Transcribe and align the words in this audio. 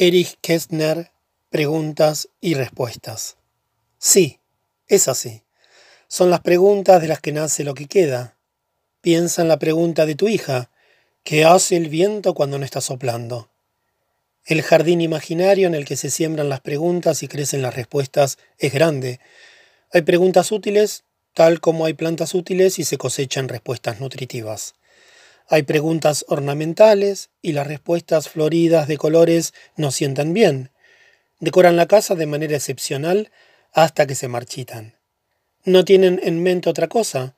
Erich 0.00 0.38
Kästner, 0.40 1.10
preguntas 1.50 2.28
y 2.40 2.54
respuestas. 2.54 3.36
Sí, 3.98 4.38
es 4.86 5.08
así. 5.08 5.42
Son 6.06 6.30
las 6.30 6.42
preguntas 6.42 7.02
de 7.02 7.08
las 7.08 7.20
que 7.20 7.32
nace 7.32 7.64
lo 7.64 7.74
que 7.74 7.86
queda. 7.86 8.36
Piensa 9.00 9.42
en 9.42 9.48
la 9.48 9.58
pregunta 9.58 10.06
de 10.06 10.14
tu 10.14 10.28
hija, 10.28 10.70
¿qué 11.24 11.44
hace 11.44 11.76
el 11.76 11.88
viento 11.88 12.32
cuando 12.34 12.60
no 12.60 12.64
está 12.64 12.80
soplando? 12.80 13.50
El 14.44 14.62
jardín 14.62 15.00
imaginario 15.00 15.66
en 15.66 15.74
el 15.74 15.84
que 15.84 15.96
se 15.96 16.10
siembran 16.10 16.48
las 16.48 16.60
preguntas 16.60 17.24
y 17.24 17.26
crecen 17.26 17.60
las 17.60 17.74
respuestas 17.74 18.38
es 18.56 18.72
grande. 18.72 19.18
Hay 19.92 20.02
preguntas 20.02 20.52
útiles, 20.52 21.02
tal 21.34 21.60
como 21.60 21.86
hay 21.86 21.94
plantas 21.94 22.34
útiles 22.34 22.78
y 22.78 22.84
se 22.84 22.98
cosechan 22.98 23.48
respuestas 23.48 23.98
nutritivas. 23.98 24.76
Hay 25.50 25.62
preguntas 25.62 26.26
ornamentales 26.28 27.30
y 27.40 27.52
las 27.52 27.66
respuestas 27.66 28.28
floridas 28.28 28.86
de 28.86 28.98
colores 28.98 29.54
nos 29.76 29.94
sientan 29.94 30.34
bien. 30.34 30.70
Decoran 31.40 31.76
la 31.76 31.86
casa 31.86 32.14
de 32.14 32.26
manera 32.26 32.54
excepcional 32.54 33.30
hasta 33.72 34.06
que 34.06 34.14
se 34.14 34.28
marchitan. 34.28 34.94
No 35.64 35.86
tienen 35.86 36.20
en 36.22 36.42
mente 36.42 36.68
otra 36.68 36.88
cosa. 36.88 37.34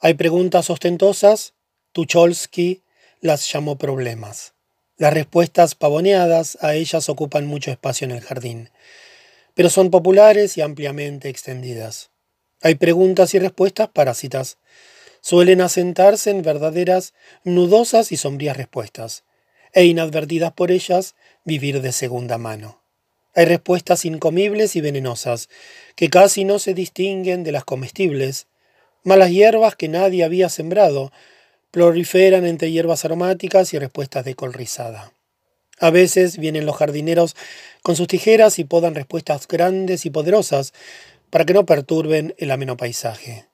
Hay 0.00 0.14
preguntas 0.14 0.70
ostentosas, 0.70 1.54
Tucholsky 1.92 2.82
las 3.20 3.50
llamó 3.52 3.78
problemas. 3.78 4.54
Las 4.96 5.14
respuestas 5.14 5.76
pavoneadas 5.76 6.58
a 6.60 6.74
ellas 6.74 7.08
ocupan 7.08 7.46
mucho 7.46 7.70
espacio 7.70 8.06
en 8.06 8.10
el 8.10 8.22
jardín, 8.22 8.70
pero 9.54 9.70
son 9.70 9.90
populares 9.90 10.56
y 10.58 10.62
ampliamente 10.62 11.28
extendidas. 11.28 12.10
Hay 12.60 12.74
preguntas 12.74 13.34
y 13.34 13.38
respuestas 13.38 13.88
parásitas 13.88 14.58
suelen 15.26 15.60
asentarse 15.60 16.30
en 16.30 16.42
verdaderas, 16.42 17.12
nudosas 17.42 18.12
y 18.12 18.16
sombrías 18.16 18.56
respuestas, 18.56 19.24
e 19.72 19.84
inadvertidas 19.84 20.52
por 20.52 20.70
ellas, 20.70 21.16
vivir 21.44 21.82
de 21.82 21.90
segunda 21.90 22.38
mano. 22.38 22.80
Hay 23.34 23.46
respuestas 23.46 24.04
incomibles 24.04 24.76
y 24.76 24.80
venenosas, 24.80 25.48
que 25.96 26.10
casi 26.10 26.44
no 26.44 26.60
se 26.60 26.74
distinguen 26.74 27.42
de 27.42 27.50
las 27.50 27.64
comestibles, 27.64 28.46
malas 29.02 29.30
hierbas 29.30 29.74
que 29.74 29.88
nadie 29.88 30.22
había 30.22 30.48
sembrado, 30.48 31.10
proliferan 31.72 32.46
entre 32.46 32.70
hierbas 32.70 33.04
aromáticas 33.04 33.74
y 33.74 33.80
respuestas 33.80 34.24
de 34.24 34.36
col 34.36 34.52
rizada. 34.52 35.12
A 35.80 35.90
veces 35.90 36.38
vienen 36.38 36.66
los 36.66 36.76
jardineros 36.76 37.34
con 37.82 37.96
sus 37.96 38.06
tijeras 38.06 38.60
y 38.60 38.64
podan 38.64 38.94
respuestas 38.94 39.48
grandes 39.48 40.06
y 40.06 40.10
poderosas 40.10 40.72
para 41.30 41.44
que 41.44 41.52
no 41.52 41.66
perturben 41.66 42.36
el 42.38 42.52
ameno 42.52 42.76
paisaje. 42.76 43.48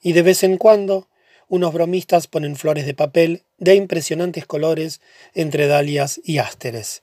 Y 0.00 0.14
de 0.14 0.22
vez 0.22 0.42
en 0.42 0.56
cuando 0.56 1.06
unos 1.48 1.72
bromistas 1.72 2.26
ponen 2.26 2.56
flores 2.56 2.86
de 2.86 2.94
papel 2.94 3.42
de 3.58 3.74
impresionantes 3.74 4.46
colores 4.46 5.00
entre 5.34 5.66
dalias 5.66 6.20
y 6.24 6.38
ásteres. 6.38 7.02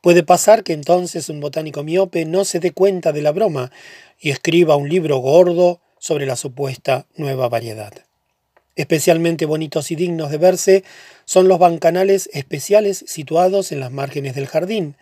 Puede 0.00 0.22
pasar 0.22 0.64
que 0.64 0.74
entonces 0.74 1.28
un 1.28 1.40
botánico 1.40 1.82
miope 1.82 2.24
no 2.24 2.44
se 2.44 2.60
dé 2.60 2.72
cuenta 2.72 3.12
de 3.12 3.22
la 3.22 3.32
broma 3.32 3.72
y 4.20 4.30
escriba 4.30 4.76
un 4.76 4.88
libro 4.88 5.18
gordo 5.18 5.80
sobre 5.98 6.26
la 6.26 6.36
supuesta 6.36 7.06
nueva 7.16 7.48
variedad. 7.48 7.92
Especialmente 8.76 9.46
bonitos 9.46 9.90
y 9.90 9.96
dignos 9.96 10.30
de 10.30 10.38
verse 10.38 10.84
son 11.24 11.48
los 11.48 11.58
bancanales 11.58 12.28
especiales 12.32 13.04
situados 13.06 13.72
en 13.72 13.80
las 13.80 13.92
márgenes 13.92 14.34
del 14.34 14.46
jardín, 14.46 14.96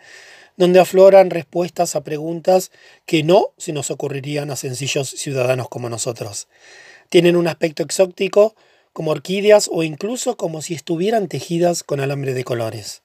donde 0.57 0.79
afloran 0.79 1.31
respuestas 1.31 1.97
a 1.97 2.05
preguntas 2.05 2.71
que 3.07 3.23
no 3.23 3.53
se 3.57 3.73
nos 3.73 3.91
ocurrirían 3.91 4.51
a 4.51 4.57
sencillos 4.57 5.09
ciudadanos 5.09 5.69
como 5.69 5.89
nosotros. 5.89 6.49
Tienen 7.13 7.37
un 7.37 7.47
aspecto 7.47 7.83
exótico, 7.83 8.57
como 8.95 9.11
orquídeas 9.11 9.69
o 9.71 9.83
incluso 9.83 10.39
como 10.39 10.63
si 10.63 10.73
estuvieran 10.73 11.29
tejidas 11.29 11.83
con 11.83 12.01
alambre 12.01 12.33
de 12.33 12.43
colores. 12.43 13.03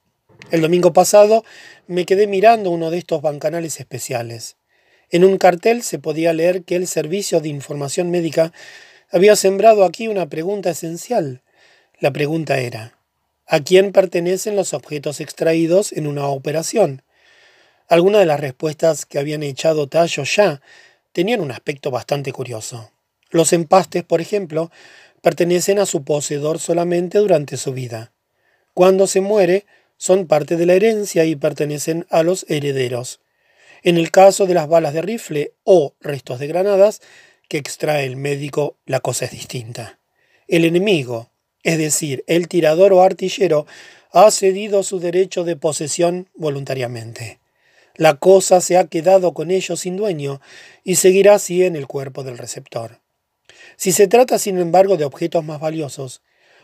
El 0.49 0.61
domingo 0.61 0.93
pasado 0.93 1.43
me 1.87 2.05
quedé 2.05 2.25
mirando 2.25 2.71
uno 2.71 2.89
de 2.89 2.99
estos 2.99 3.21
bancanales 3.21 3.81
especiales. 3.81 4.55
En 5.09 5.25
un 5.25 5.37
cartel 5.37 5.83
se 5.83 5.99
podía 5.99 6.31
leer 6.31 6.63
que 6.63 6.77
el 6.77 6.87
Servicio 6.87 7.41
de 7.41 7.49
Información 7.49 8.09
Médica 8.09 8.53
había 9.11 9.35
sembrado 9.35 9.83
aquí 9.83 10.07
una 10.07 10.29
pregunta 10.29 10.69
esencial. 10.69 11.43
La 11.99 12.13
pregunta 12.13 12.59
era, 12.59 12.97
¿a 13.45 13.59
quién 13.59 13.91
pertenecen 13.91 14.55
los 14.55 14.73
objetos 14.73 15.19
extraídos 15.19 15.91
en 15.91 16.07
una 16.07 16.27
operación? 16.27 17.01
Algunas 17.89 18.21
de 18.21 18.27
las 18.27 18.39
respuestas 18.39 19.05
que 19.05 19.19
habían 19.19 19.43
echado 19.43 19.89
tallo 19.89 20.23
ya 20.23 20.61
tenían 21.11 21.41
un 21.41 21.51
aspecto 21.51 21.91
bastante 21.91 22.31
curioso. 22.31 22.89
Los 23.29 23.53
empastes, 23.53 24.03
por 24.03 24.21
ejemplo, 24.21 24.71
pertenecen 25.21 25.79
a 25.79 25.85
su 25.85 26.03
poseedor 26.03 26.59
solamente 26.59 27.17
durante 27.17 27.57
su 27.57 27.73
vida. 27.73 28.13
Cuando 28.73 29.07
se 29.07 29.21
muere, 29.21 29.65
son 29.97 30.27
parte 30.27 30.55
de 30.55 30.65
la 30.65 30.73
herencia 30.73 31.25
y 31.25 31.35
pertenecen 31.35 32.05
a 32.09 32.23
los 32.23 32.45
herederos. 32.47 33.19
En 33.83 33.97
el 33.97 34.11
caso 34.11 34.45
de 34.45 34.53
las 34.53 34.67
balas 34.67 34.93
de 34.93 35.01
rifle 35.01 35.53
o 35.63 35.95
restos 35.99 36.39
de 36.39 36.47
granadas 36.47 37.01
que 37.49 37.57
extrae 37.57 38.05
el 38.05 38.15
médico, 38.15 38.77
la 38.85 38.99
cosa 38.99 39.25
es 39.25 39.31
distinta. 39.31 39.99
El 40.47 40.65
enemigo, 40.65 41.31
es 41.63 41.77
decir, 41.77 42.23
el 42.27 42.47
tirador 42.47 42.93
o 42.93 43.01
artillero, 43.01 43.65
ha 44.11 44.29
cedido 44.31 44.83
su 44.83 44.99
derecho 44.99 45.43
de 45.43 45.55
posesión 45.55 46.29
voluntariamente. 46.35 47.39
La 47.95 48.15
cosa 48.15 48.61
se 48.61 48.77
ha 48.77 48.87
quedado 48.87 49.33
con 49.33 49.51
ellos 49.51 49.81
sin 49.81 49.97
dueño 49.97 50.39
y 50.83 50.95
seguirá 50.95 51.35
así 51.35 51.63
en 51.63 51.75
el 51.75 51.87
cuerpo 51.87 52.23
del 52.23 52.37
receptor. 52.37 52.99
Si 53.75 53.91
se 53.91 54.07
trata, 54.07 54.39
sin 54.39 54.57
embargo, 54.59 54.97
de 54.97 55.05
objetos 55.05 55.43
más 55.43 55.59
valiosos, 55.59 56.21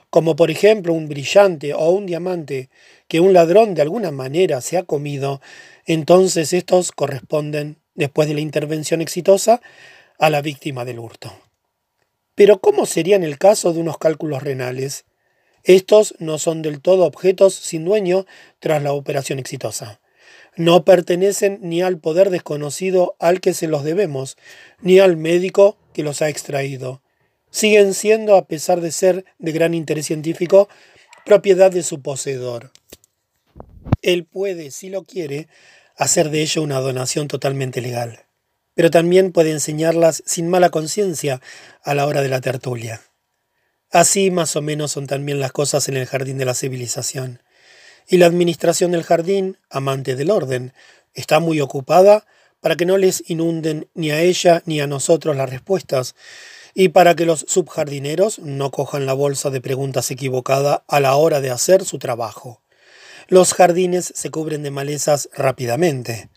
como 0.09 0.36
por 0.36 0.52
ejemplo 0.52 0.94
un 0.94 1.09
brillante 1.09 1.74
o 1.74 1.90
un 1.90 2.06
diamante 2.06 2.69
que 3.08 3.19
un 3.19 3.34
ladrón 3.34 3.74
de 3.74 3.81
alguna 3.81 4.12
manera 4.12 4.62
se 4.62 4.78
ha 4.78 4.84
comido, 4.84 5.41
entonces 5.86 6.53
estos 6.53 6.91
corresponden, 6.91 7.78
después 7.96 8.28
de 8.28 8.36
la 8.36 8.41
intervención 8.41 9.02
exitosa, 9.02 9.62
a 10.19 10.30
la 10.30 10.41
víctima 10.41 10.86
del 10.86 11.00
hurto. 11.00 11.34
Pero 12.36 12.59
¿cómo 12.59 12.86
sería 12.86 13.16
en 13.16 13.24
el 13.24 13.38
caso 13.38 13.74
de 13.74 13.80
unos 13.80 13.97
cálculos 13.97 14.44
renales? 14.44 15.06
Estos 15.64 16.16
no 16.20 16.38
son 16.38 16.62
del 16.62 16.81
todo 16.81 17.06
objetos 17.06 17.53
sin 17.56 17.85
dueño 17.85 18.25
tras 18.59 18.84
la 18.84 18.94
operación 18.94 19.40
exitosa. 19.40 20.00
No 20.56 20.85
pertenecen 20.85 21.59
ni 21.62 21.81
al 21.81 21.97
poder 21.97 22.30
desconocido 22.30 23.16
al 23.20 23.41
que 23.41 23.53
se 23.53 23.68
los 23.68 23.84
debemos, 23.84 24.38
ni 24.81 25.00
al 25.00 25.18
médico 25.18 25.78
que 25.93 26.03
los 26.03 26.21
ha 26.21 26.29
extraído 26.29 27.01
siguen 27.53 27.93
siendo, 27.93 28.35
a 28.35 28.47
pesar 28.47 28.81
de 28.81 28.91
ser 28.91 29.25
de 29.37 29.51
gran 29.51 29.75
interés 29.75 30.07
científico, 30.07 30.67
propiedad 31.23 31.71
de 31.71 31.83
su 31.83 32.01
poseedor. 32.01 32.71
Él 34.01 34.25
puede, 34.25 34.71
si 34.71 34.89
lo 34.89 35.03
quiere, 35.03 35.47
hacer 35.95 36.31
de 36.31 36.41
ello 36.41 36.63
una 36.63 36.79
donación 36.79 37.27
totalmente 37.27 37.79
legal, 37.79 38.25
pero 38.73 38.89
también 38.89 39.31
puede 39.31 39.51
enseñarlas 39.51 40.23
sin 40.25 40.49
mala 40.49 40.71
conciencia 40.71 41.41
a 41.83 41.93
la 41.93 42.07
hora 42.07 42.21
de 42.23 42.29
la 42.29 42.41
tertulia. 42.41 43.01
Así 43.91 44.31
más 44.31 44.55
o 44.55 44.61
menos 44.63 44.91
son 44.91 45.05
también 45.05 45.39
las 45.39 45.51
cosas 45.51 45.87
en 45.87 45.95
el 45.95 46.07
jardín 46.07 46.39
de 46.39 46.45
la 46.45 46.55
civilización. 46.55 47.43
Y 48.07 48.17
la 48.17 48.25
administración 48.25 48.91
del 48.91 49.03
jardín, 49.03 49.59
amante 49.69 50.15
del 50.15 50.31
orden, 50.31 50.73
está 51.13 51.39
muy 51.39 51.61
ocupada 51.61 52.25
para 52.63 52.78
que 52.78 52.85
no 52.85 52.97
les 52.97 53.29
inunden 53.29 53.90
ni 53.94 54.12
a 54.12 54.22
ella 54.22 54.63
ni 54.66 54.79
a 54.79 54.88
nosotros 54.88 55.35
las 55.35 55.50
respuestas, 55.50 56.16
y 56.74 56.90
para 56.90 57.13
que 57.13 57.25
los 57.25 57.46
subjardineros 57.46 58.40
no 58.40 58.72
cojan 58.72 59.06
la 59.06 59.12
bolsa 59.12 59.50
de 59.50 59.59
preguntas 59.59 60.09
equivocada 60.12 60.85
a 60.88 61.02
la 61.02 61.18
hora 61.18 61.41
de 61.41 61.52
hacer 61.52 61.84
su 61.84 62.00
trabajo. 62.00 62.63
Los 63.28 63.53
jardines 63.53 64.13
se 64.16 64.31
cubren 64.31 64.63
de 64.63 64.72
malezas 64.72 65.28
rápidamente. 65.34 66.29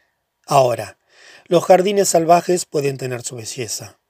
Ahora, 0.44 0.98
los 1.46 1.64
jardines 1.64 2.08
salvajes 2.08 2.66
pueden 2.66 2.96
tener 2.96 3.22
su 3.22 3.36
belleza, 3.36 4.00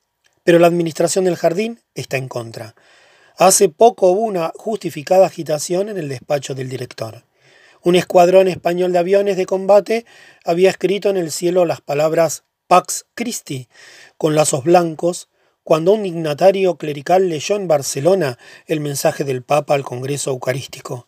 pero 0.43 0.59
la 0.59 0.69
administración 0.69 1.27
del 1.27 1.37
jardín 1.37 1.83
está 1.95 2.17
en 2.17 2.29
contra. 2.29 2.75
Hace 3.37 3.69
poco 3.69 4.09
hubo 4.09 4.23
una 4.23 4.55
justificada 4.57 5.27
agitación 5.27 5.91
en 5.91 5.99
el 5.99 6.09
despacho 6.09 6.55
del 6.55 6.71
director. 6.71 7.25
Un 7.87 7.95
escuadrón 7.95 8.49
español 8.49 8.91
de 8.91 8.99
aviones 8.99 9.37
de 9.37 9.47
combate 9.47 10.07
había 10.45 10.71
escrito 10.71 11.09
en 11.09 11.17
el 11.17 11.31
cielo 11.31 11.65
las 11.65 11.81
palabras 11.81 12.43
Pax 12.67 13.07
Christi, 13.15 13.69
con 14.19 14.35
lazos 14.35 14.65
blancos, 14.65 15.29
cuando 15.63 15.93
un 15.93 16.03
dignatario 16.03 16.79
clerical 16.79 17.29
leyó 17.29 17.55
en 17.55 17.69
Barcelona 17.69 18.39
el 18.67 18.81
mensaje 18.81 19.23
del 19.23 19.45
Papa 19.45 19.75
al 19.75 19.85
Congreso 19.85 20.33
Eucarístico. 20.33 21.07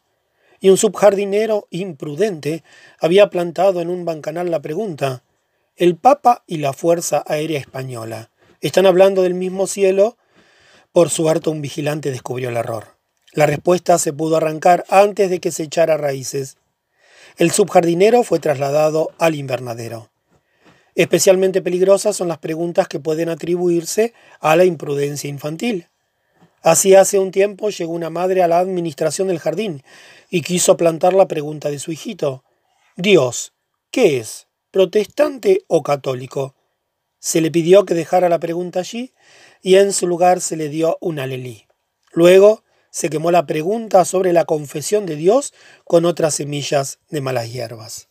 Y 0.61 0.71
un 0.71 0.77
subjardinero 0.77 1.67
imprudente 1.71 2.63
había 3.01 3.29
plantado 3.29 3.81
en 3.81 3.91
un 3.91 4.05
bancanal 4.05 4.49
la 4.49 4.63
pregunta, 4.63 5.25
¿el 5.75 5.97
Papa 5.97 6.45
y 6.47 6.59
la 6.59 6.73
Fuerza 6.73 7.25
Aérea 7.27 7.59
Española 7.59 8.31
están 8.61 8.87
hablando 8.87 9.23
del 9.23 9.35
mismo 9.35 9.67
cielo? 9.67 10.17
Por 10.93 11.11
suerte 11.11 11.51
un 11.51 11.61
vigilante 11.61 12.13
descubrió 12.13 12.51
el 12.51 12.57
error. 12.57 12.97
La 13.33 13.47
respuesta 13.47 13.99
se 13.99 14.13
pudo 14.13 14.37
arrancar 14.37 14.85
antes 14.89 15.29
de 15.29 15.41
que 15.41 15.51
se 15.51 15.65
echara 15.65 15.97
raíces. 15.97 16.57
El 17.39 17.53
subjardinero 17.53 18.25
fue 18.25 18.41
trasladado 18.41 19.13
al 19.17 19.37
invernadero. 19.37 20.11
Especialmente 20.97 21.63
peligrosas 21.63 22.17
son 22.17 22.27
las 22.27 22.39
preguntas 22.39 22.89
que 22.89 22.99
pueden 22.99 23.29
atribuirse 23.29 24.13
a 24.41 24.57
la 24.57 24.65
imprudencia 24.65 25.31
infantil. 25.31 25.87
Así 26.63 26.97
hace 26.97 27.21
un 27.21 27.31
tiempo 27.31 27.71
llegó 27.71 27.93
una 27.93 28.11
madre 28.11 28.43
a 28.43 28.49
la 28.49 28.59
administración 28.59 29.29
del 29.29 29.39
jardín 29.39 29.85
y 30.29 30.43
quiso 30.43 30.77
plantar 30.77 31.13
la 31.13 31.29
pregunta 31.29 31.71
de 31.71 31.79
su 31.79 31.93
hijito. 31.93 32.43
Dios, 32.97 33.53
¿qué 33.93 34.19
es? 34.19 34.49
¿Protestante 34.73 35.63
o 35.69 35.85
católico? 35.85 36.57
Se 37.21 37.41
le 37.41 37.53
pidió 37.53 37.85
que 37.85 37.95
dejara 37.95 38.29
la 38.29 38.41
pregunta 38.41 38.81
allí 38.81 39.13
y 39.63 39.77
en 39.77 39.93
su 39.93 40.09
lugar 40.09 40.41
se 40.41 40.57
le 40.57 40.69
dio 40.69 40.99
un 41.01 41.21
alelí. 41.21 41.69
Luego 42.11 42.65
se 42.91 43.11
quemó 43.11 43.31
la 43.31 43.47
pregunta 43.47 44.05
sobre 44.05 44.33
la 44.33 44.45
confesión 44.45 45.07
de 45.07 45.17
Dios 45.17 45.53
con 45.85 46.05
otras 46.05 46.35
semillas 46.35 46.99
de 47.11 47.21
malas 47.21 47.53
hierbas. 47.53 48.08